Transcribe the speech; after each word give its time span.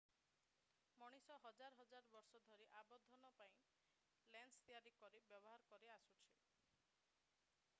ମଣିଷ 0.99 1.35
ହଜାର 1.41 1.75
ହଜାର 1.81 2.07
ବର୍ଷ 2.13 2.41
ଧରି 2.47 2.65
ଆବର୍ଦ୍ଧନ 2.79 3.29
ପାଇଁ 3.41 3.59
ଲେନ୍ସ 4.37 4.57
ତିଆରି 4.69 4.93
କରି 5.03 5.23
ବ୍ୟବହାର 5.29 5.71
କରି 5.75 5.93
ଆସୁଛି 5.97 6.33